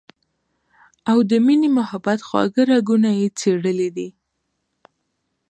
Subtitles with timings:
[1.11, 4.09] او د مينې محبت خواږۀ راګونه ئې چېړلي دي